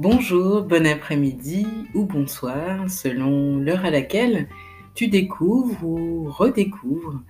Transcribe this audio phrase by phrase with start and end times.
[0.00, 4.46] Bonjour, bon après-midi ou bonsoir, selon l'heure à laquelle
[4.94, 7.20] tu découvres ou redécouvres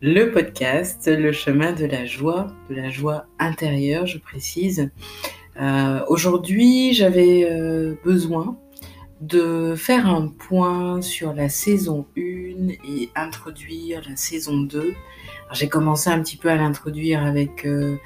[0.00, 4.92] le podcast Le chemin de la joie, de la joie intérieure, je précise.
[5.60, 8.56] Euh, aujourd'hui, j'avais euh, besoin
[9.20, 14.94] de faire un point sur la saison 1 et introduire la saison 2.
[15.52, 17.96] J'ai commencé un petit peu à l'introduire avec euh,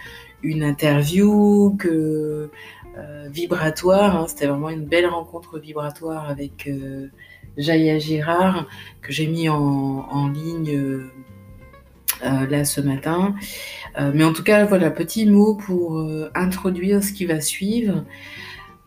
[0.43, 2.51] une interview que
[3.31, 4.17] vibratoire.
[4.17, 4.27] Hein.
[4.29, 7.09] C'était vraiment une belle rencontre vibratoire avec euh,
[7.57, 8.67] Jaya Girard
[9.03, 13.35] que j'ai mis en, ligne euh, là ce matin.
[14.15, 18.05] mais en tout cas, voilà, petit mot pour introduire ce qui va suivre.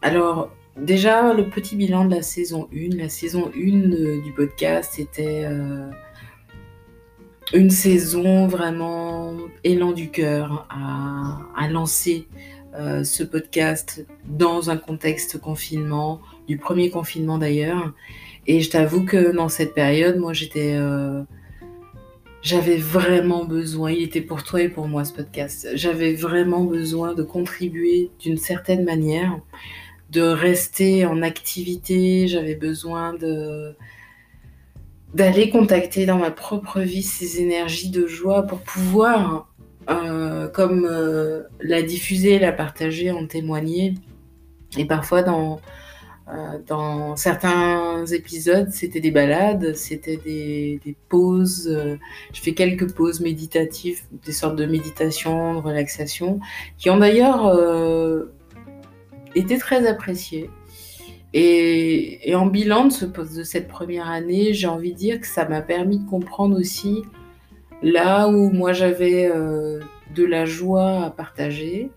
[0.02, 2.98] Alors, déjà, le petit bilan de la saison 1.
[2.98, 5.46] La saison 1 du podcast était
[7.54, 12.28] une saison vraiment élan du cœur à lancer
[12.74, 17.94] euh, ce podcast dans un contexte confinement, du premier confinement d'ailleurs.
[18.48, 20.76] Et je t'avoue que dans cette période, moi j'étais...
[20.76, 21.24] Euh,
[22.42, 27.14] j'avais vraiment besoin, il était pour toi et pour moi ce podcast, j'avais vraiment besoin
[27.14, 29.40] de contribuer d'une certaine manière,
[30.10, 33.76] de rester en activité, j'avais besoin de
[35.14, 39.51] d'aller contacter dans ma propre vie ces énergies de joie pour pouvoir
[39.92, 43.94] euh, comme euh, la diffuser, la partager, en témoigner.
[44.78, 45.60] Et parfois, dans,
[46.30, 51.70] euh, dans certains épisodes, c'était des balades, c'était des, pauses.
[52.34, 56.40] je fais quelques pauses méditatives, des sortes de méditation, de relaxation,
[56.78, 57.52] qui ont d'ailleurs
[59.36, 60.50] été très appréciées.
[61.34, 66.00] Et, en bilan de cette première année, j'ai envie de dire que ça m'a permis
[66.00, 67.04] de comprendre aussi
[67.84, 69.80] Là où moi j'avais euh,
[70.16, 71.90] de la joie à partager,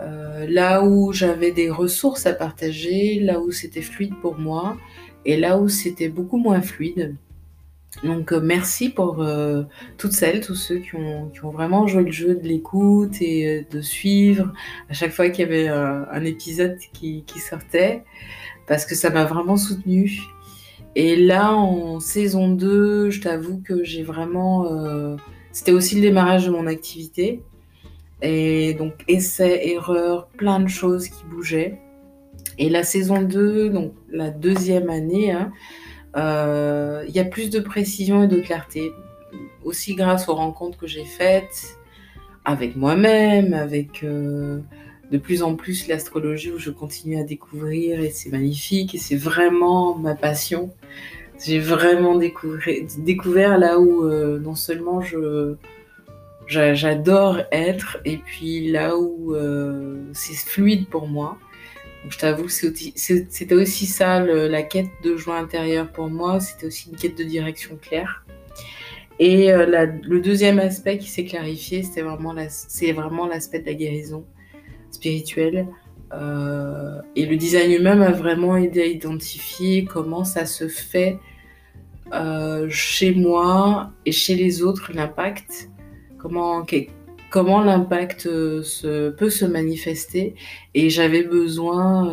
[0.00, 4.76] euh, là où j'avais des ressources à partager, là où c'était fluide pour moi,
[5.24, 7.16] et là où c'était beaucoup moins fluide.
[8.04, 9.24] Donc euh, merci pour
[9.96, 14.52] toutes celles, tous ceux qui ont, vraiment joué le jeu de l'écoute et de suivre
[14.88, 18.04] à chaque fois qu'il y avait un épisode qui, qui sortait,
[18.68, 20.20] parce que ça m'a vraiment soutenue.
[21.00, 24.66] Et là, en saison 2, je t'avoue que j'ai vraiment...
[24.66, 25.14] Euh,
[25.52, 27.44] c'était aussi le démarrage de mon activité.
[28.20, 31.78] Et donc, essais, erreurs, plein de choses qui bougeaient.
[32.58, 35.52] Et la saison 2, donc la deuxième année, hein,
[36.16, 38.90] euh, il y a plus de précision et de clarté.
[39.62, 41.78] Aussi grâce aux rencontres que j'ai faites
[42.44, 44.62] avec moi-même, avec euh,
[45.10, 49.16] de plus en plus l'astrologie où je continue à découvrir et c'est magnifique et c'est
[49.16, 50.70] vraiment ma passion.
[51.44, 55.54] J'ai vraiment découvert, là où euh, non seulement je
[56.48, 61.38] j'adore être et puis là où euh, c'est fluide pour moi.
[62.02, 66.40] Donc, je t'avoue, c'était aussi ça la quête de joie intérieure pour moi.
[66.40, 68.24] C'était aussi une quête de direction claire.
[69.18, 72.32] Et euh, le deuxième aspect qui s'est clarifié, c'est vraiment
[73.26, 74.24] l'aspect de la guérison
[74.90, 75.66] spirituel.
[76.12, 81.18] Euh, et le design humain m'a vraiment aidé à identifier comment ça se fait
[82.14, 85.70] euh, chez moi et chez les autres, l'impact,
[86.18, 86.64] comment,
[87.30, 90.34] comment l'impact euh, se, peut se manifester.
[90.74, 92.10] Et j'avais besoin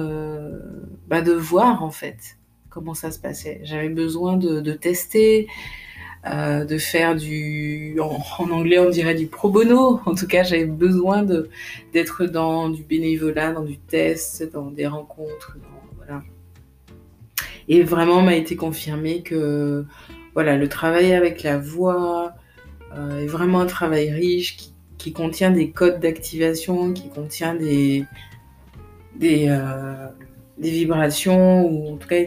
[1.08, 2.38] bah, de voir en fait
[2.70, 3.62] comment ça se passait.
[3.64, 5.48] J'avais besoin de tester,
[6.28, 10.00] euh, de faire du, en, anglais on dirait du pro bono.
[10.06, 11.50] En tout cas, j'avais besoin de
[11.94, 15.58] d'être dans du bénévolat, dans du test, dans des rencontres,
[15.98, 16.24] voilà.
[17.68, 19.86] Et vraiment m'a été confirmé que
[20.34, 22.34] voilà, le travail avec la voix
[22.96, 28.04] euh, est vraiment un travail riche qui, qui contient des codes d'activation, qui contient des
[29.16, 30.08] des, euh,
[30.58, 32.22] des vibrations ou en tout cas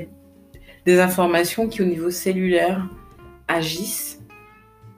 [0.86, 2.88] des informations qui au niveau cellulaire
[3.48, 4.18] agissent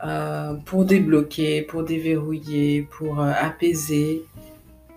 [0.03, 4.25] euh, pour débloquer, pour déverrouiller, pour euh, apaiser.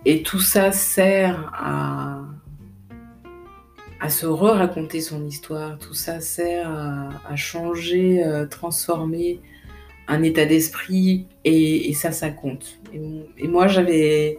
[0.06, 2.22] Et tout ça sert à,
[4.00, 9.40] à se re-raconter son histoire, tout ça sert à, changer, euh, transformer
[10.08, 12.78] un état d'esprit et, ça, ça compte.
[13.38, 14.38] Et, moi, j'avais,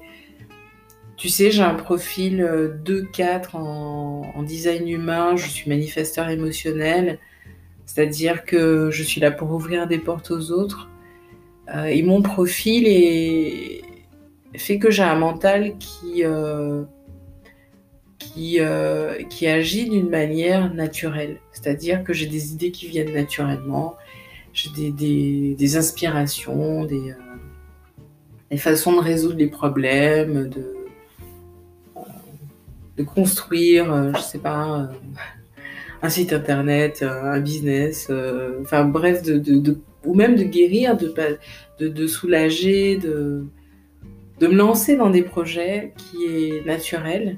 [1.15, 2.41] tu sais, j'ai un profil
[2.83, 7.19] 2-4 en, en, design humain, je suis manifesteur émotionnel.
[7.85, 10.89] C'est-à-dire que je suis là pour ouvrir des portes aux autres.
[11.73, 12.85] Euh, et mon profil
[14.55, 16.83] fait que j'ai un mental qui, euh,
[18.37, 21.37] euh, qui agit d'une manière naturelle.
[21.51, 23.95] C'est-à-dire que j'ai des idées qui viennent naturellement,
[24.53, 27.13] j'ai des, inspirations, des,
[28.49, 30.73] des, façons de résoudre les problèmes, de,
[33.03, 34.89] construire, je sais pas,
[36.01, 38.11] un site internet, un business,
[38.61, 41.13] enfin bref, de, ou même de guérir, de,
[41.79, 43.45] de, de soulager, de,
[44.39, 47.37] de me lancer dans des projets qui est naturel.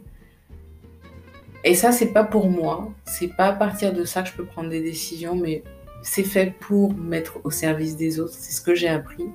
[1.63, 2.93] Et ça, c'est pas pour moi.
[3.05, 5.63] C'est pas à partir de ça que je peux prendre des décisions, mais
[6.01, 8.33] c'est fait pour mettre au service des autres.
[8.33, 9.25] C'est ce que j'ai appris.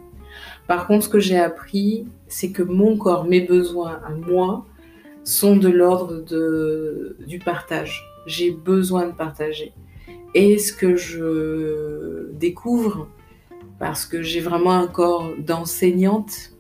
[0.66, 4.64] Par contre, ce que j'ai appris, c'est que mon corps, mes besoins à moi,
[5.24, 6.24] sont de l'ordre
[7.26, 8.04] du partage.
[8.26, 9.72] J'ai besoin de partager.
[10.34, 13.08] Et ce que je découvre,
[13.78, 16.52] parce que j'ai vraiment un corps d'enseignante,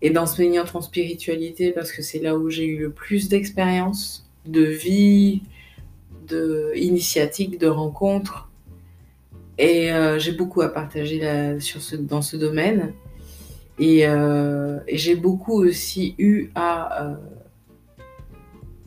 [0.00, 4.62] et d'enseignante en spiritualité, parce que c'est là où j'ai eu le plus d'expérience, de
[4.62, 5.42] vie,
[6.28, 6.72] de
[7.58, 8.48] de rencontres.
[9.58, 11.20] Et euh, j'ai beaucoup à partager
[11.58, 12.92] sur ce, dans ce domaine.
[13.80, 17.14] Euh, et, j'ai beaucoup aussi eu à euh,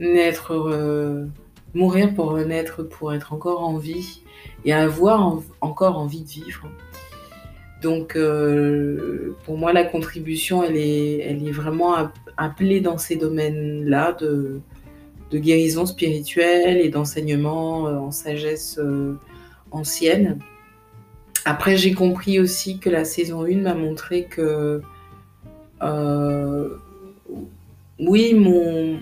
[0.01, 1.25] naître, euh,
[1.73, 4.21] mourir pour renaître, pour être encore en vie
[4.65, 6.67] et avoir encore envie de vivre.
[7.81, 8.15] Donc
[9.43, 11.95] pour moi, la contribution, elle est, elle est vraiment
[12.37, 14.59] appelée dans ces domaines-là de,
[15.31, 18.79] de, guérison spirituelle et d'enseignement en sagesse
[19.71, 20.37] ancienne.
[21.45, 24.81] Après, j'ai compris aussi que la saison 1 m'a montré que
[25.81, 26.69] euh,
[27.99, 28.99] oui, mon,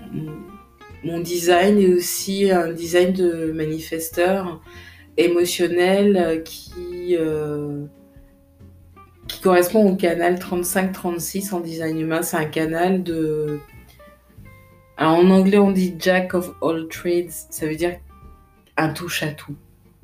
[1.03, 4.61] mon design est aussi un design de manifesteur
[5.17, 7.85] émotionnel qui, euh,
[9.27, 12.21] qui correspond au canal 35-36 en design humain.
[12.21, 13.59] C'est un canal de...
[14.97, 17.31] en anglais, on dit Jack of all trades.
[17.49, 17.97] Ça veut dire
[18.77, 19.55] un touche à tout.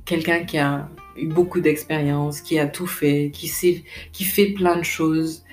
[0.06, 4.84] Quelqu'un qui a eu beaucoup d'expérience, qui a tout fait, qui, qui fait plein de
[4.84, 5.44] choses.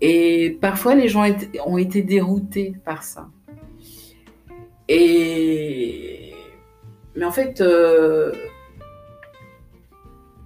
[0.00, 1.24] Et parfois, les gens
[1.64, 3.28] ont été déroutés par ça.
[4.88, 6.34] Et...
[7.16, 8.32] Mais en fait, euh,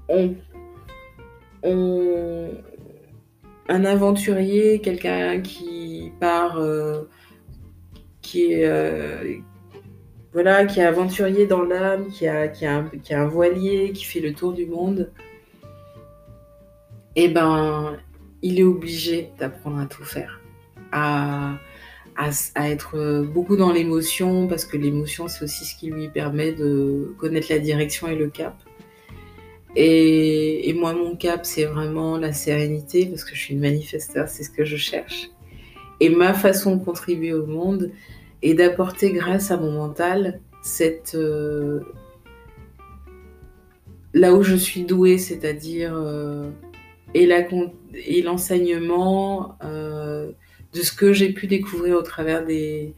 [0.08, 0.35] on...
[3.69, 7.02] un aventurier, quelqu'un qui part, euh,
[8.23, 9.38] qui est, euh,
[10.32, 12.52] voilà, qui est aventurier dans l'âme, qui a,
[13.11, 15.11] un voilier, qui fait le tour du monde,
[17.17, 17.96] et eh ben,
[18.43, 20.41] il est obligé d'apprendre à tout faire,
[20.93, 21.55] à,
[22.19, 27.15] à, être beaucoup dans l'émotion, parce que l'émotion, c'est aussi ce qui lui permet de
[27.19, 28.56] connaître la direction et le cap.
[29.76, 34.43] Et, moi, mon cap, c'est vraiment la sérénité, parce que je suis une manifesteur, c'est
[34.43, 35.31] ce que je cherche.
[36.00, 37.93] Et ma façon de contribuer au monde,
[38.43, 41.81] et d'apporter grâce à mon mental cette euh,
[44.15, 46.50] là où je suis douée, c'est-à-dire euh,
[47.15, 50.31] et l'enseignement euh,
[50.75, 52.94] de ce que j'ai pu découvrir au travers des,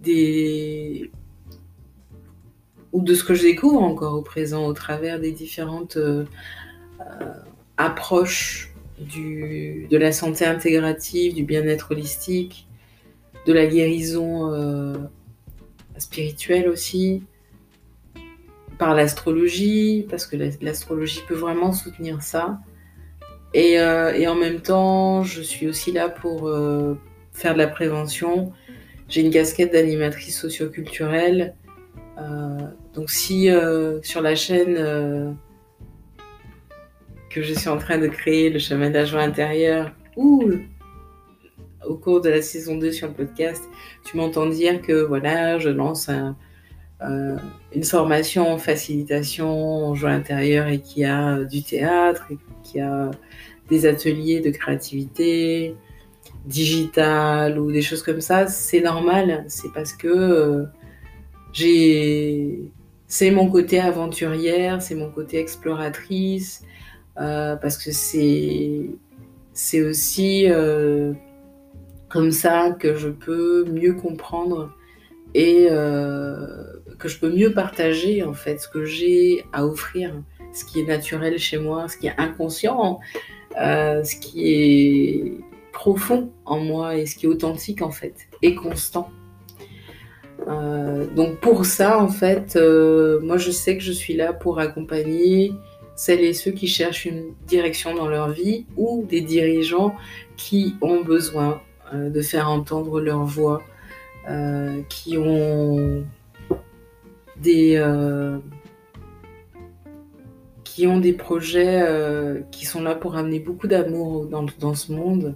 [0.00, 1.10] des
[2.92, 5.98] ou de ce que je découvre encore au présent au travers des différentes
[7.76, 12.66] approches du, de la santé intégrative, du bien-être holistique,
[13.46, 14.96] de la guérison euh,
[15.98, 17.22] spirituelle aussi,
[18.78, 22.58] par l'astrologie, parce que l'astrologie peut vraiment soutenir ça.
[23.56, 26.98] Euh, et, en même temps, je suis aussi là pour euh,
[27.32, 28.52] faire de la prévention.
[29.08, 31.54] J'ai une casquette d'animatrice socioculturelle.
[32.94, 33.48] donc si
[34.02, 35.36] sur la chaîne
[37.30, 40.42] que je suis en train de créer, le chemin d'agent intérieur, ou
[41.86, 43.62] au cours de la saison 2 sur le podcast,
[44.04, 46.10] tu m'entends dire que voilà, je lance
[47.02, 47.36] euh,
[47.74, 49.50] une formation en facilitation
[49.88, 53.10] en joie intérieure et qui a du théâtre, et qui a
[53.68, 55.74] des ateliers de créativité
[56.46, 59.44] digitale ou des choses comme ça, c'est normal.
[59.48, 60.64] C'est parce que euh,
[61.52, 62.72] j'ai,
[63.08, 66.62] c'est mon côté aventurière, c'est mon côté exploratrice,
[67.20, 68.86] euh, parce que c'est
[69.52, 70.46] c'est aussi
[72.08, 74.75] comme ça que je peux mieux comprendre
[75.36, 76.64] et euh,
[76.98, 80.14] que je peux mieux partager en fait ce que j'ai à offrir,
[80.54, 82.98] ce qui est naturel chez moi, ce qui est inconscient,
[83.60, 85.34] euh, ce qui est
[85.74, 89.10] profond en moi et ce qui est authentique en fait et constant.
[90.48, 92.58] Euh, donc pour ça en fait,
[93.22, 95.52] moi je sais que je suis là pour accompagner
[95.96, 99.94] celles et ceux qui cherchent une direction dans leur vie ou des dirigeants
[100.38, 101.60] qui ont besoin
[101.92, 103.62] de faire entendre leur voix,
[104.28, 106.04] euh, qui ont
[107.40, 108.38] des euh,
[110.64, 111.82] qui ont des projets
[112.50, 115.34] qui sont là pour amener beaucoup d'amour dans, dans, ce monde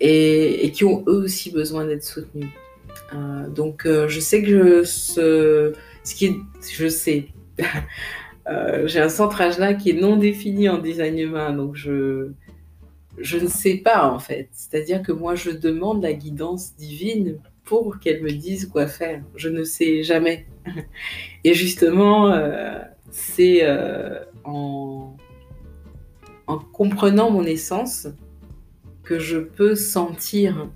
[0.00, 2.50] et, qui ont eux aussi besoin d'être soutenus.
[3.48, 5.72] donc je sais que je, ce,
[6.04, 6.36] ce qui
[6.70, 7.26] je sais,
[8.84, 12.30] j'ai un centrage là qui est non défini en design humain, donc je
[13.20, 14.48] je ne sais pas en fait.
[14.52, 17.38] C'est-à-dire que moi je demande la guidance divine
[17.68, 19.22] pour qu'elle me dise quoi faire.
[19.36, 20.46] Je ne sais jamais.
[21.44, 22.78] Et justement, euh,
[23.10, 25.14] c'est euh, en,
[26.46, 28.08] en comprenant mon essence
[29.02, 30.70] que je peux sentir,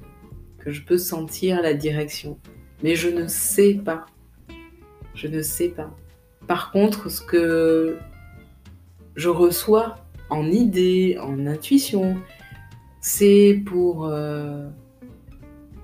[0.59, 2.39] que je peux sentir la direction.
[2.83, 4.05] Mais je ne sais pas.
[5.15, 5.97] Je ne sais pas.
[6.47, 7.97] Par contre, ce que
[9.17, 9.97] je reçois
[10.29, 12.19] en idée, en intuition,
[13.01, 14.69] c'est pour euh,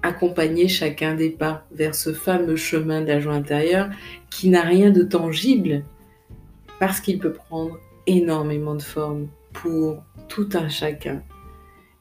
[0.03, 3.89] accompagner chacun des pas vers ce fameux chemin de intérieure
[4.31, 5.85] qui n'a rien de tangible
[6.79, 11.23] parce qu'il peut prendre énormément de formes pour tout un chacun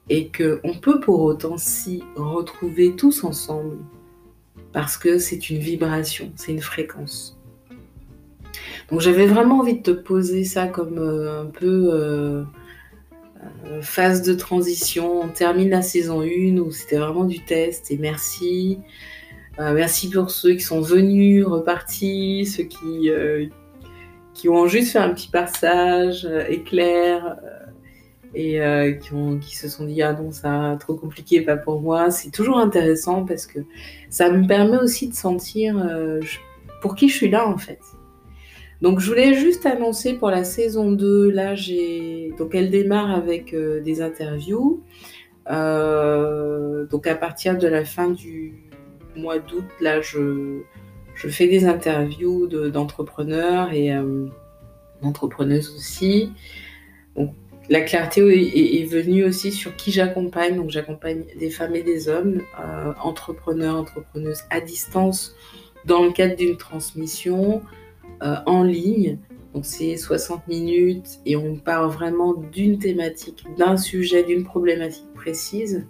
[0.09, 3.77] et qu'on peut pour autant s'y retrouver tous ensemble
[4.71, 7.37] parce que c'est une vibration, c'est une fréquence.
[8.89, 12.43] Donc j'avais vraiment envie de te poser ça comme euh, un peu euh,
[13.81, 15.21] phase de transition.
[15.21, 18.79] On termine la saison 1 où c'était vraiment du test et merci.
[19.59, 23.47] Euh, merci pour ceux qui sont venus, repartis, ceux qui, euh,
[24.33, 27.37] qui ont juste fait un petit passage éclair
[28.35, 28.59] et
[29.01, 29.09] qui,
[29.41, 33.25] qui se sont dit ah non ça trop compliqué pas pour moi c'est toujours intéressant
[33.25, 33.59] parce que
[34.09, 35.75] ça me permet aussi de sentir
[36.81, 37.79] pour qui je suis là en fait
[38.81, 43.53] donc je voulais juste annoncer pour la saison 2, là j'ai donc elle démarre avec
[43.53, 44.83] euh, des interviews.
[45.49, 48.53] Euh, donc à partir de la fin du
[49.15, 50.59] mois d'août, là je,
[51.15, 54.27] je fais des interviews d'entrepreneurs et euh,
[55.01, 56.31] d'entrepreneuses aussi.
[57.15, 57.33] Donc,
[57.69, 60.55] la clarté est, est, venue aussi sur qui j'accompagne.
[60.55, 62.41] Donc j'accompagne des femmes et des hommes,
[63.03, 65.35] entrepreneurs, entrepreneuses à distance
[65.83, 67.61] dans le cadre d'une transmission.
[68.23, 69.19] Euh, en ligne.
[69.53, 75.85] Donc c'est 60 minutes et on part vraiment d'une thématique, d'un sujet, d'une problématique précise.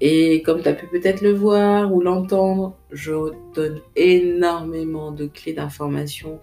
[0.00, 3.12] Et comme tu as pu peut-être le voir ou l'entendre, je
[3.54, 6.40] donne énormément de clés d'information.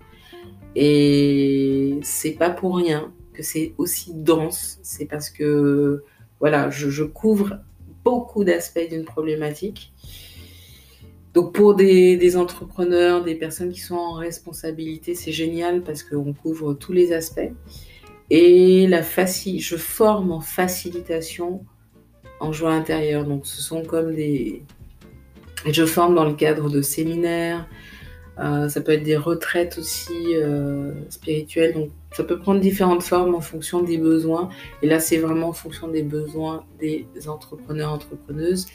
[0.78, 4.80] Et c'est pas pour rien que c'est aussi dense.
[4.82, 6.06] C'est parce que
[6.40, 7.60] voilà, je, je couvre
[8.06, 9.92] beaucoup d'aspects d'une problématique.
[11.34, 16.74] Donc pour des, entrepreneurs, des personnes qui sont en responsabilité, c'est génial parce qu'on couvre
[16.74, 17.52] tous les aspects.
[18.30, 21.66] Et la je forme en facilitation
[22.40, 23.26] en joie intérieure.
[23.26, 24.64] Donc ce sont comme des...
[25.70, 27.68] Je forme dans le cadre de séminaires,
[28.40, 31.74] euh, ça peut être des retraites aussi euh, spirituelles.
[31.74, 34.50] Donc ça peut prendre différentes formes en fonction des besoins.
[34.82, 38.66] Et là c'est vraiment en fonction des besoins des entrepreneurs, entrepreneuses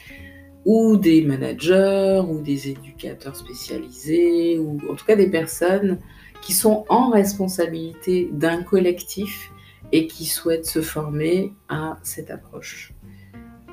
[0.67, 5.97] ou des managers ou des éducateurs spécialisés ou en tout cas des personnes
[6.41, 9.49] qui sont en responsabilité d'un collectif
[9.93, 12.93] et qui souhaitent se former à cette approche.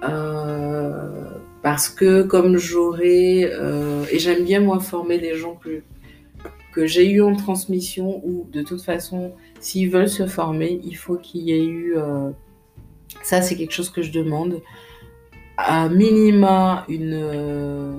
[0.05, 1.31] Euh,
[1.63, 5.83] parce que comme j'aurais, euh, et j'aime bien moi former les gens que,
[6.73, 11.17] que j'ai eu en transmission ou de toute façon, s'ils veulent se former, il faut
[11.17, 12.31] qu'il y ait eu, euh,
[13.25, 14.63] ça c'est quelque chose que je demande,
[15.57, 17.97] à minima une, euh,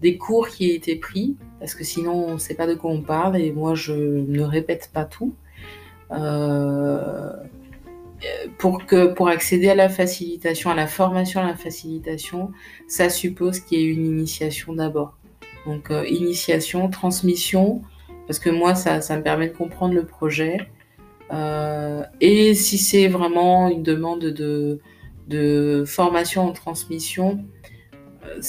[0.00, 2.90] des cours qui aient été pris, parce que sinon on ne sait pas de quoi
[2.90, 5.34] on parle et moi je ne répète pas tout.
[6.12, 7.32] Euh,
[8.58, 12.50] pour, que, pour accéder à la facilitation, à la formation à la facilitation,
[12.88, 15.16] ça suppose qu'il y ait une initiation d'abord.
[15.66, 17.82] Donc euh, initiation, transmission,
[18.26, 20.58] parce que moi ça, ça me permet de comprendre le projet.
[22.20, 24.80] et si c'est vraiment une demande de,
[25.30, 27.44] de formation en transmission
[28.26, 28.40] euh,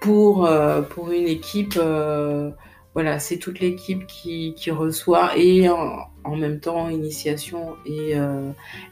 [0.00, 1.78] pour, euh, pour une équipe.
[1.80, 2.50] Euh,
[2.94, 8.12] voilà, c'est toute l'équipe qui, qui, reçoit et en, même temps initiation et,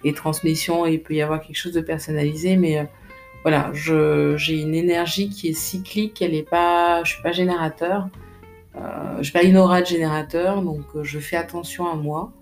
[0.04, 0.86] et, transmission.
[0.86, 2.88] il peut y avoir quelque chose de personnalisé, mais
[3.42, 6.22] voilà, j'ai une énergie qui est cyclique.
[6.22, 8.08] Elle est pas, je suis pas générateur.
[9.18, 12.32] Je suis pas une aura de générateur, donc je fais attention à moi,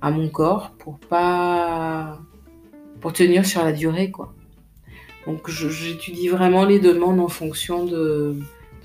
[0.00, 2.20] à mon corps, pour pas
[3.00, 4.34] pour tenir sur la durée, quoi.
[5.26, 8.36] Donc j'étudie vraiment les demandes en fonction de,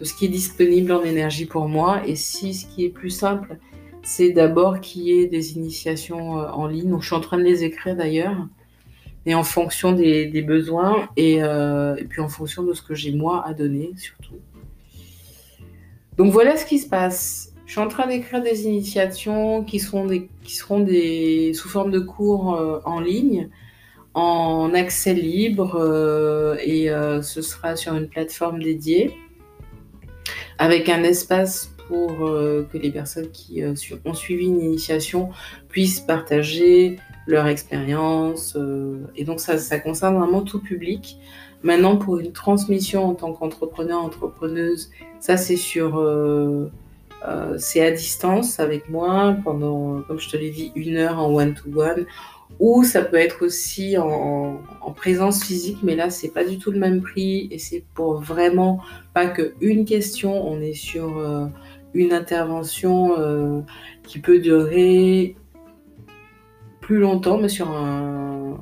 [0.01, 2.01] ce qui est disponible en énergie pour moi.
[2.05, 3.57] Et si ce qui est plus simple,
[4.03, 6.89] c'est d'abord qu'il y ait des initiations euh, en ligne.
[6.89, 8.47] Donc je suis en train de les écrire d'ailleurs.
[9.25, 13.43] Et en fonction des, besoins euh, et, puis en fonction de ce que j'ai moi
[13.47, 14.35] à donner surtout.
[16.17, 17.51] Donc voilà ce qui se passe.
[17.65, 21.99] Je suis en train d'écrire des initiations qui des, qui seront des, sous forme de
[21.99, 23.49] cours euh, en ligne
[24.15, 29.15] en accès libre euh, et euh, ce sera sur une plateforme dédiée.
[30.57, 35.29] avec un espace pour que les personnes qui ont suivi une initiation
[35.69, 38.57] puissent partager leur expérience.
[39.15, 41.19] et donc ça, ça concerne vraiment tout public.
[41.65, 46.67] Maintenant, pour une transmission en tant qu'entrepreneur, entrepreneuse, ça c'est euh,
[47.27, 52.05] euh, à distance avec moi pendant, comme je te l'ai dit, une heure en one-to-one.
[52.59, 54.61] Ou ça peut être aussi en,
[54.95, 58.79] présence physique, mais là c'est pas du tout le même prix et c'est pour vraiment
[59.13, 60.47] pas que une question.
[60.47, 61.47] On est sur euh,
[61.93, 63.65] une intervention
[64.03, 65.35] qui peut durer
[66.79, 68.57] plus longtemps, mais sur un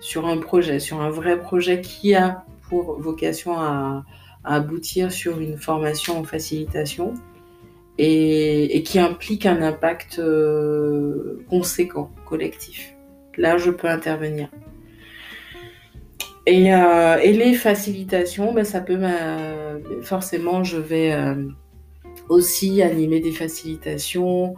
[0.00, 4.04] sur un projet, sur un vrai projet qui a pour vocation à,
[4.44, 7.12] aboutir sur une formation en facilitation
[7.98, 12.94] et, qui implique un impact euh, conséquent, collectif.
[13.38, 14.48] Là, je peux intervenir.
[16.46, 18.98] Et, euh, les facilitations, ben, ça peut
[20.02, 21.48] forcément, je vais euh,
[22.28, 24.54] aussi animer des facilitations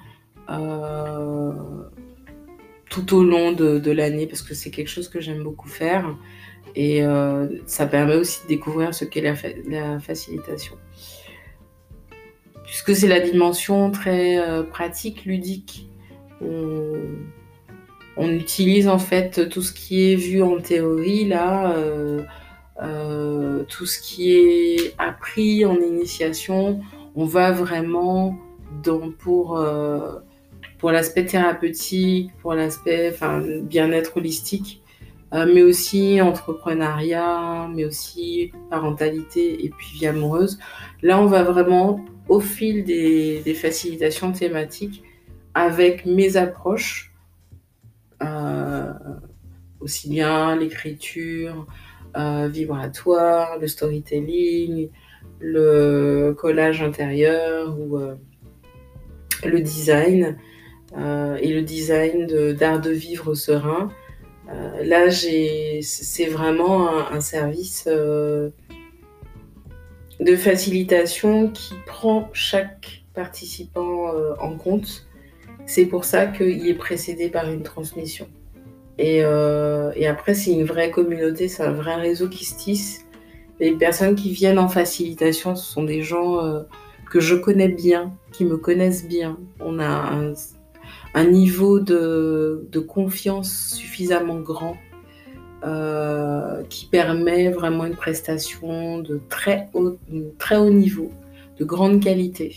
[2.88, 6.16] tout au long de, l'année parce que c'est quelque chose que j'aime beaucoup faire
[6.74, 10.76] et euh, ça permet aussi de découvrir ce qu'est la, facilitation.
[12.64, 15.88] Puisque c'est la dimension très euh, pratique, ludique.
[18.18, 21.74] Utilise en fait tout ce qui est vu en théorie là,
[22.82, 26.80] euh, tout ce qui est appris en initiation.
[27.16, 28.36] On va vraiment
[28.82, 29.58] dans, pour
[30.78, 33.14] pour l'aspect thérapeutique, pour l'aspect
[33.62, 34.80] bien-être holistique,
[35.32, 40.58] euh, mais aussi entrepreneuriat, mais aussi parentalité et puis vie amoureuse.
[41.02, 45.04] Là, on va vraiment, au fil des, facilitations thématiques,
[45.54, 47.09] avec mes approches, euh,
[49.80, 51.66] aussi bien l'écriture
[52.16, 54.90] euh, vibratoire, le storytelling,
[55.38, 57.98] le collage intérieur ou
[59.44, 60.36] le design,
[60.96, 63.90] euh, et le design d'art de, vivre serein.
[64.48, 68.50] Euh, là, c'est vraiment un, service euh,
[70.18, 75.06] de facilitation qui prend chaque participant en compte.
[75.66, 78.26] C'est pour ça qu'il est précédé par une transmission.
[79.02, 79.18] Et,
[79.96, 83.06] et après, c'est une vraie communauté, c'est un vrai réseau qui se tisse.
[83.58, 86.64] Les personnes qui viennent en facilitation, ce sont des gens
[87.10, 89.36] que je connais bien, qui me connaissent bien.
[89.58, 90.14] On a
[91.14, 94.76] un, niveau de, confiance suffisamment grand
[95.64, 99.98] euh, qui permet vraiment une prestation de très haut,
[100.70, 101.10] niveau,
[101.58, 102.56] de grande qualité.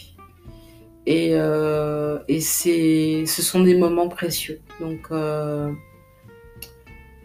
[1.05, 4.61] Et, euh, ce sont des moments précieux.
[4.79, 5.71] Donc, euh,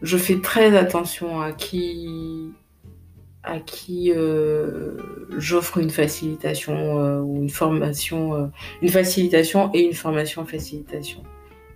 [0.02, 2.50] je fais très attention à qui,
[3.42, 4.12] à qui
[5.36, 8.50] j'offre une facilitation ou une formation,
[8.82, 11.22] une facilitation et une formation en facilitation.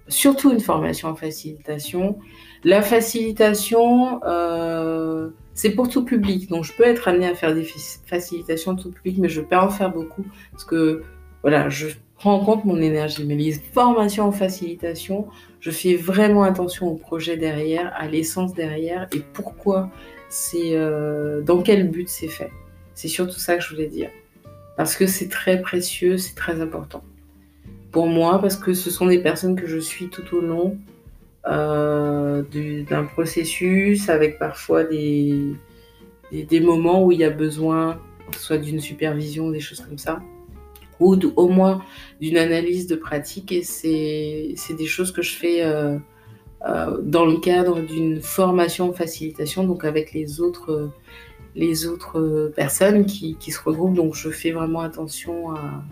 [0.09, 2.19] Surtout une formation en facilitation.
[2.65, 4.21] La facilitation,
[5.55, 6.49] c'est pour tout public.
[6.51, 7.67] Donc, je peux être amenée à faire des
[8.07, 11.03] facilitations tout public, mais je ne peux en faire beaucoup parce que,
[11.43, 13.25] voilà, je prends en compte mon énergie.
[13.25, 15.29] Mais les formations en facilitation,
[15.63, 19.91] je fais vraiment attention au projet derrière, à l'essence derrière et pourquoi
[20.29, 22.51] c'est euh, dans quel but c'est fait.
[22.95, 24.11] C'est surtout ça que je voulais dire.
[24.77, 27.05] Parce que c'est très précieux, c'est très important.
[27.93, 30.79] Pour moi, parce que ce sont des personnes que je suis tout au long
[31.47, 32.43] euh,
[32.91, 35.55] d'un processus, avec parfois des,
[36.33, 38.01] des, moments où il y a besoin,
[38.37, 40.21] soit d'une supervision, des choses comme ça,
[41.03, 41.83] ou au moins
[42.21, 43.53] d'une analyse de pratique.
[43.53, 45.99] Et c'est des choses que je fais euh,
[46.67, 50.91] euh, dans le cadre d'une formation en facilitation, donc avec les autres,
[51.55, 53.95] les autres personnes qui, qui, se regroupent.
[53.95, 55.83] Donc je fais vraiment attention à,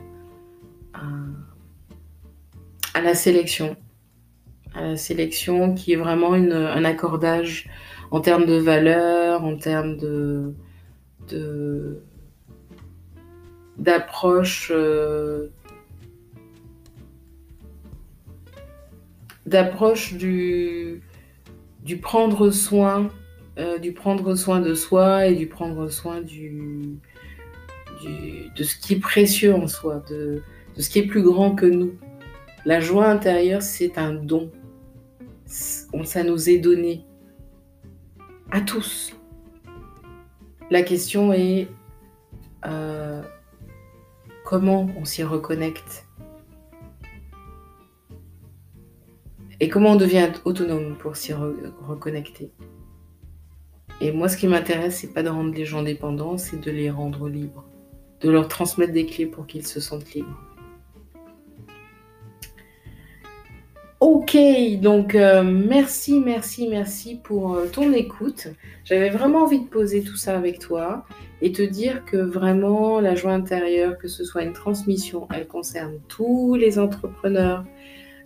[2.94, 3.76] à, la sélection.
[4.74, 7.68] À la sélection qui est vraiment une, un accordage
[8.10, 10.54] en termes de valeur, en termes de,
[13.80, 15.48] d'approche euh,
[19.46, 21.02] d'approche du,
[21.82, 23.08] du prendre soin,
[23.58, 26.98] euh, du prendre soin de soi et du prendre soin du,
[28.56, 30.42] de ce qui est précieux en soi, de,
[30.78, 31.94] ce qui est plus grand que nous.
[32.64, 34.52] La joie intérieure, c'est un don.
[35.46, 37.04] Ça nous est donné
[38.52, 39.16] à tous.
[40.70, 41.66] La question est
[42.66, 43.22] euh,
[44.50, 46.08] comment on s'y reconnecte
[49.60, 52.50] Et comment on devient autonome pour s'y reconnecter
[54.00, 56.90] Et moi, ce qui m'intéresse, c'est pas de rendre les gens dépendants, c'est de les
[56.90, 57.64] rendre libres.
[58.22, 60.49] de leur transmettre des clés pour qu'ils se sentent libres.
[64.00, 64.34] Ok,
[64.80, 68.48] donc euh, merci, merci, merci pour euh, ton écoute.
[68.84, 71.04] J'avais vraiment envie de poser tout ça avec toi
[71.42, 75.98] et te dire que vraiment la joie intérieure, que ce soit une transmission, elle concerne
[76.08, 77.62] tous les entrepreneurs,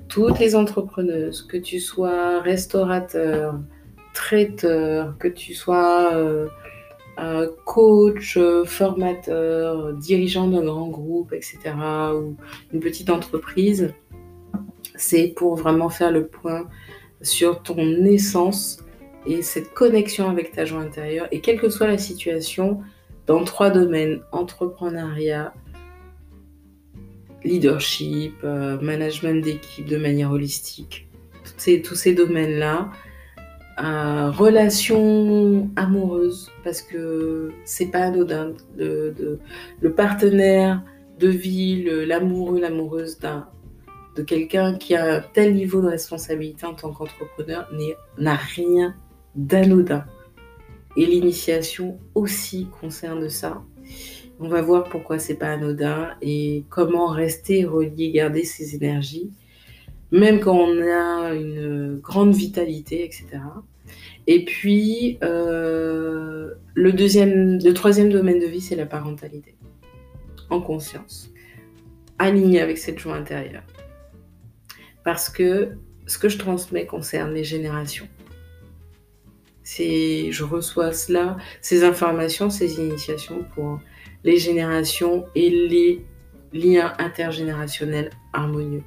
[0.07, 3.59] toutes les entrepreneuses, que tu sois restaurateur,
[4.13, 6.47] traiteur, que tu sois euh,
[7.65, 11.59] coach, formateur, dirigeant d'un grand groupe, etc.,
[12.15, 12.37] ou
[12.73, 13.93] une petite entreprise
[14.95, 16.69] c'est pour vraiment faire le point
[17.21, 18.79] sur ton essence
[19.27, 21.27] et cette connexion avec ta joie intérieure.
[21.33, 22.81] Et quelle que soit la situation,
[23.27, 25.55] dans trois domaines, entrepreneuriat,
[27.43, 31.09] leadership, euh, management d'équipe de manière holistique,
[31.85, 32.91] tous ces, domaines-là,
[33.83, 39.39] euh, relations amoureuses, parce que c'est pas anodin, le
[39.95, 40.83] partenaire
[41.19, 43.47] de vie, l'amoureux, l'amoureuse d'un
[44.17, 47.69] de quelqu'un qui a un tel niveau de responsabilité en tant qu'entrepreneur
[48.19, 48.95] n'a rien
[49.35, 50.05] d'anodin.
[50.97, 53.63] Et l'initiation aussi concerne ça.
[54.39, 59.31] On va voir pourquoi c'est pas anodin et comment rester relié, garder ses énergies,
[60.11, 63.27] même quand on a une grande vitalité, etc.
[64.27, 69.57] Et puis, euh, le, deuxième, le troisième domaine de vie, c'est la parentalité.
[70.51, 71.31] En conscience.
[72.19, 73.65] Aligné avec cette joie intérieure
[75.05, 75.73] parce que
[76.07, 78.09] ce que je transmets concerne les générations.
[79.65, 83.81] Je reçois cela, ces informations, ces initiations pour
[84.23, 86.05] les générations et les
[86.53, 88.83] liens intergénérationnels harmonieux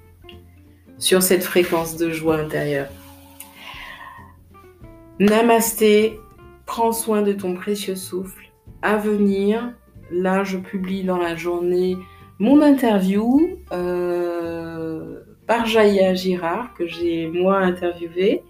[1.00, 2.90] sur cette fréquence de joie intérieure.
[5.20, 6.20] Namasté,
[6.66, 8.52] prends soin de ton précieux souffle.
[8.82, 9.74] À venir,
[10.12, 11.98] là je publie dans la journée
[12.40, 13.60] mon interview.
[13.72, 18.44] Euh, par Jaya Girard, que j'ai moi interviewé.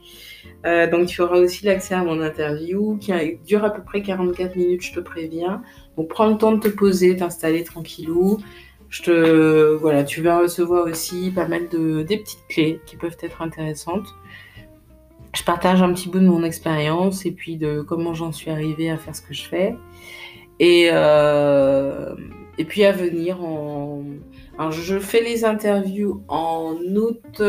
[0.66, 3.12] Euh, donc tu auras aussi l'accès à mon interview qui
[3.46, 5.62] dure à peu près 44 minutes, je te préviens.
[5.96, 8.40] Donc prends le temps de te poser, t'installer tranquillou.
[8.90, 13.18] Je te, voilà, tu vas recevoir aussi pas mal de des petites clés qui peuvent
[13.22, 14.08] être intéressantes.
[15.36, 18.90] Je partage un petit peu de mon expérience et puis de comment j'en suis arrivée
[18.90, 19.76] à faire ce que je fais.
[20.60, 22.16] Et, euh,
[22.58, 24.04] et puis à venir en,
[24.72, 27.42] je fais les interviews en août.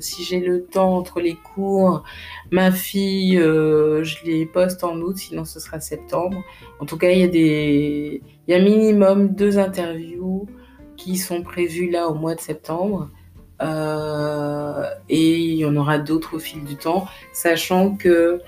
[0.00, 2.02] Si j'ai le temps entre les cours,
[2.50, 6.42] ma fille, euh, je les poste en août, sinon ce sera septembre.
[6.80, 10.46] En tout cas, il y a des, il y a minimum deux interviews
[10.96, 13.10] qui sont prévues là au mois de septembre.
[13.60, 18.40] Euh, et il y en aura d'autres au fil du temps, sachant que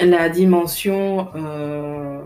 [0.00, 2.22] la dimension euh,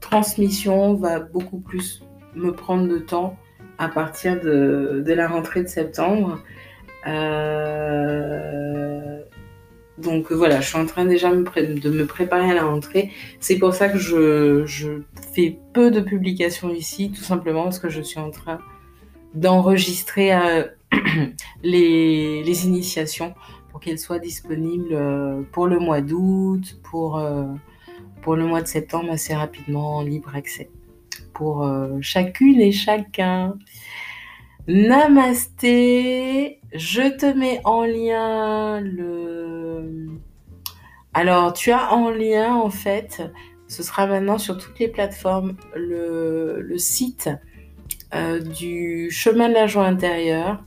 [0.00, 2.02] transmission va beaucoup plus
[2.38, 3.36] me prendre de temps
[3.78, 6.42] à partir de, la rentrée de septembre.
[7.06, 8.40] Euh,
[9.98, 13.10] donc voilà, je suis en train déjà de me préparer à la rentrée.
[13.40, 14.64] C'est pour ça que je,
[15.32, 18.58] fais peu de publications ici, tout simplement parce que je suis en train
[19.34, 20.64] d'enregistrer euh,
[21.62, 23.34] les, initiations
[23.70, 27.22] pour qu'elles soient disponibles euh, pour le mois d'août, pour,
[28.22, 30.70] pour le mois de septembre assez rapidement en libre accès
[31.38, 33.56] pour euh, chacune et chacun.
[34.66, 40.08] Namasté, je te mets en lien le...
[41.14, 43.22] Alors, tu as en lien, en fait,
[43.68, 47.30] ce sera maintenant sur toutes les plateformes, le, site
[48.14, 50.64] euh, du chemin de la joie intérieure.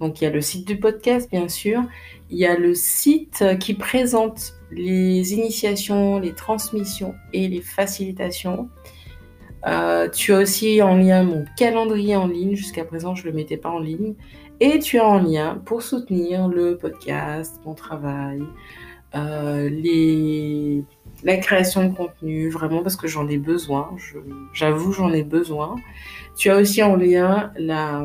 [0.00, 1.82] Donc, il y a le site du podcast, bien sûr.
[2.28, 8.68] Il y a le site qui présente les initiations, les transmissions et les facilitations.
[9.66, 12.54] Euh, tu as aussi en lien mon calendrier en ligne.
[12.54, 14.14] Jusqu'à présent, je ne le mettais pas en ligne.
[14.60, 18.42] Et tu as en lien pour soutenir le podcast, mon travail,
[19.14, 20.82] euh, les...
[21.22, 23.90] la création de contenu, vraiment parce que j'en ai besoin.
[24.52, 25.76] J'avoue, j'en ai besoin.
[26.36, 28.04] Tu as aussi en lien la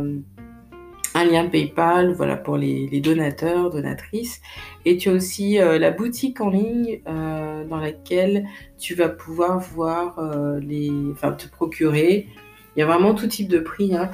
[1.24, 4.42] un lien PayPal, voilà pour les, donateurs, donatrices.
[4.86, 8.46] Et tu as aussi euh, la boutique en ligne euh, dans laquelle
[8.78, 12.28] tu vas pouvoir voir euh, les, enfin te procurer.
[12.76, 14.10] Il y a vraiment tout type de prix, hein.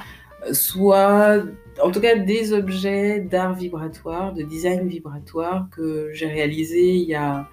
[0.52, 1.42] soit
[1.82, 7.14] en tout cas des objets d'art vibratoire, de design vibratoire que j'ai réalisé il y
[7.14, 7.48] a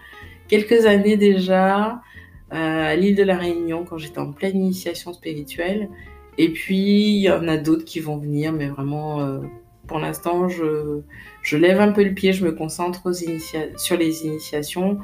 [0.47, 2.01] quelques années déjà
[2.49, 5.89] à l'île de la Réunion quand j'étais en pleine initiation spirituelle.
[6.37, 9.39] Et puis, il y en a d'autres qui vont venir, mais vraiment, euh,
[9.87, 11.01] pour l'instant, je,
[11.41, 13.11] je, lève un peu le pied, je me concentre
[13.77, 14.99] sur les initiations.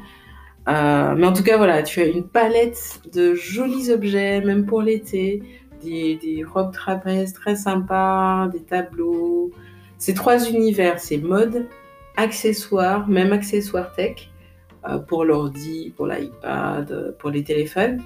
[0.67, 4.81] Euh, mais en tout cas, voilà, tu as une palette de jolis objets, même pour
[4.81, 5.41] l'été,
[5.83, 9.51] des, robes trapèzes très sympas, des tableaux.
[9.97, 11.67] Ces trois univers, c'est mode,
[12.15, 14.29] accessoires, même accessoires tech,
[14.87, 18.01] euh, pour l'ordi, pour l'iPad, pour les téléphones,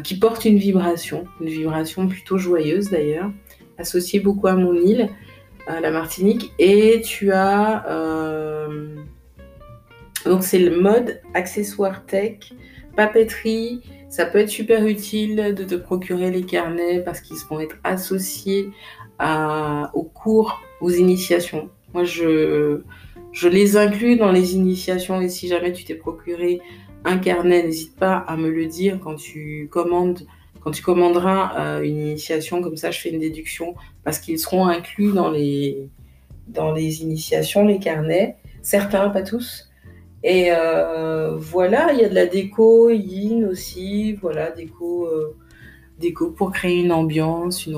[0.00, 3.30] qui portent une vibration, une vibration plutôt joyeuse d'ailleurs,
[3.78, 5.08] associée beaucoup à mon île,
[5.66, 6.52] à la Martinique.
[6.58, 7.84] Et tu as
[10.24, 12.52] donc c'est le mode accessoire tech,
[12.96, 13.82] papeterie.
[14.08, 18.70] Ça peut être super utile de te procurer les carnets parce qu'ils vont être associés
[19.20, 21.70] aux cours, aux initiations.
[21.94, 22.80] Moi, je,
[23.32, 26.60] je les inclus dans les initiations et si jamais tu t'es procuré
[27.04, 30.26] un carnet, n'hésite pas à me le dire quand tu commandes,
[30.60, 32.62] quand tu commanderas euh, une initiation.
[32.62, 35.88] Comme ça, je fais une déduction parce qu'ils seront inclus dans les,
[37.02, 38.36] initiations, les carnets.
[38.62, 39.68] Certains, pas tous.
[40.22, 45.34] Et euh, voilà, il y a de la déco yin aussi, voilà, déco, euh,
[45.98, 47.74] déco pour créer une ambiance, une,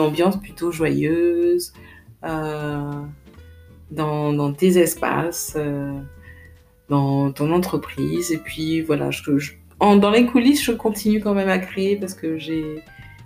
[0.00, 1.72] ambiance, plutôt joyeuse
[2.22, 5.56] dans, dans, tes espaces,
[6.88, 8.32] dans ton entreprise.
[8.32, 9.22] Et puis voilà, je,
[9.80, 12.82] dans les coulisses, je continue quand même à créer parce que j'ai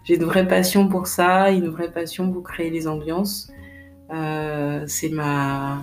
[0.09, 3.53] une vraie passion pour ça, une vraie passion pour créer les ambiances.
[4.87, 5.79] c'est ma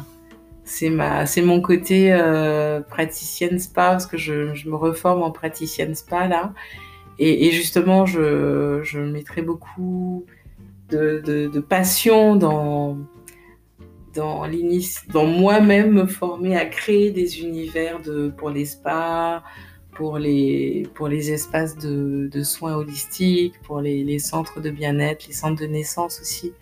[0.67, 5.31] c'est ma, c'est mon côté euh, praticienne spa parce que je, je, me reforme en
[5.31, 6.53] praticienne spa là.
[7.19, 10.25] Et, et justement, je, je mettrai beaucoup
[10.89, 12.97] de, de, de passion dans,
[14.17, 14.43] dans,
[15.13, 19.43] dans moi-même me former à créer des univers de, pour les spas,
[19.93, 25.61] pour les, pour les espaces de, soins holistiques, pour les, centres de bien-être, les centres
[25.61, 26.53] de naissance aussi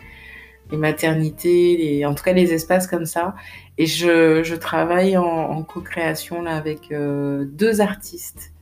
[0.72, 3.36] les maternités, en tout cas les espaces comme ça.
[3.78, 8.52] Et je, je travaille en, co-création là avec euh, deux artistes.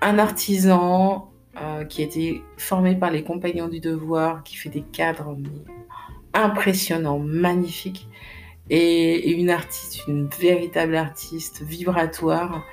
[0.00, 4.82] Un artisan euh, qui a été formé par les compagnons du devoir, qui fait des
[4.82, 5.36] cadres
[6.34, 8.08] impressionnants, magnifiques.
[8.70, 12.64] Et, et, une artiste, une véritable artiste vibratoire.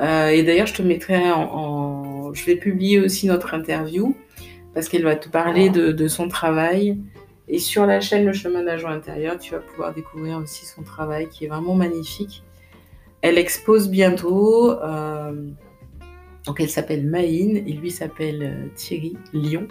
[0.00, 4.16] Euh, et d'ailleurs, je te mettrai en, en, Je vais publier aussi notre interview
[4.74, 6.98] parce qu'elle va te parler de, de son travail.
[7.48, 10.82] Et sur la chaîne Le Chemin d'un jour intérieur, tu vas pouvoir découvrir aussi son
[10.82, 12.42] travail qui est vraiment magnifique.
[13.22, 14.72] Elle expose bientôt.
[14.72, 15.50] Euh,
[16.46, 19.66] donc elle s'appelle Maïne et lui s'appelle euh, Thierry Lyon.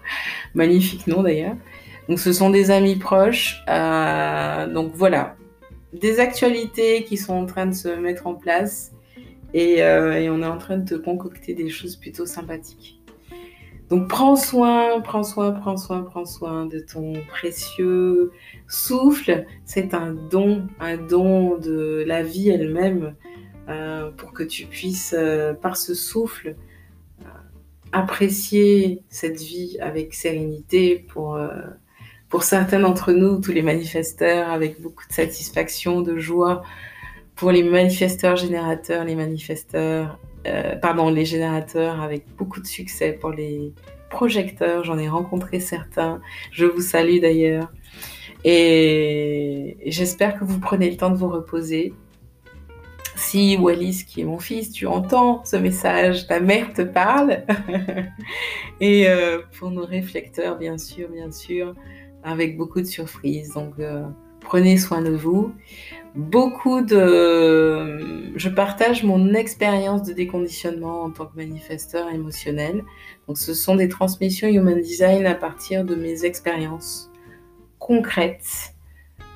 [0.54, 1.56] Magnifique nom d'ailleurs.
[2.08, 3.62] Donc ce sont des amis proches.
[3.68, 5.36] Euh, donc voilà,
[5.92, 8.92] des actualités qui sont en train de se mettre en place
[9.52, 13.00] et, et on est en train de te concocter des choses plutôt sympathiques.
[13.90, 18.30] Donc prends soin, prends soin, prends soin, prends soin de ton précieux
[18.68, 19.44] souffle.
[19.64, 23.16] C'est un don, un don de la vie elle-même
[23.68, 26.54] euh, pour que tu puisses, euh, par ce souffle,
[27.20, 27.24] euh,
[27.90, 31.50] apprécier cette vie avec sérénité pour, euh,
[32.30, 36.62] pour certains d'entre nous, tous les manifesteurs, avec beaucoup de satisfaction, de joie.
[37.36, 43.30] Pour les manifesteurs générateurs, les manifesteurs euh, pardon, les générateurs avec beaucoup de succès pour
[43.30, 43.72] les
[44.08, 44.84] projecteurs.
[44.84, 46.20] J'en ai rencontré certains.
[46.50, 47.70] Je vous salue d'ailleurs.
[48.44, 51.92] Et j'espère que vous prenez le temps de vous reposer.
[53.16, 57.44] Si Wallis, qui est mon fils, tu entends ce message, ta mère te parle.
[58.80, 61.74] et euh, pour nos réflecteurs, bien sûr, bien sûr,
[62.22, 63.54] avec beaucoup de surprises.
[63.54, 64.04] Donc, euh,
[64.40, 65.52] prenez soin de vous
[66.14, 68.36] beaucoup de...
[68.36, 72.84] Je partage mon expérience de déconditionnement en tant que manifesteur émotionnel.
[73.28, 77.10] Donc ce sont des transmissions Human Design à partir de mes expériences
[77.78, 78.74] concrètes,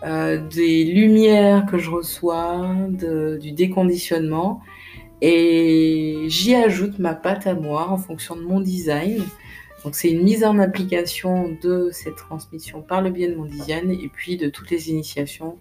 [0.05, 4.61] euh, des lumières que je reçois, du déconditionnement.
[5.21, 9.23] Et j'y ajoute ma patte à moi en fonction de mon design.
[9.85, 13.91] Donc c'est une mise en application de cette transmission par le biais de mon design
[13.91, 15.59] et puis de toutes les initiations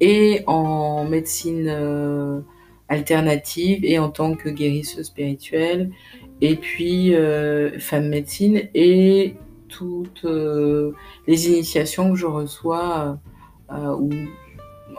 [0.00, 2.40] et en médecine euh,
[2.88, 5.90] alternative et en tant que guérisseuse spirituelle
[6.40, 9.36] et puis euh, femme médecine et
[9.68, 10.92] toutes euh,
[11.26, 13.18] les initiations que je reçois
[13.70, 14.10] ou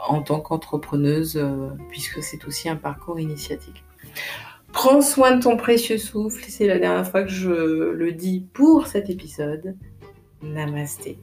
[0.08, 1.44] en tant qu'entrepreneuse
[1.90, 3.84] puisque c'est aussi un parcours initiatique.
[4.74, 6.44] Prends soin de ton précieux souffle.
[6.48, 9.76] C'est la dernière fois que je le dis pour cet épisode.
[10.42, 11.20] Namasté.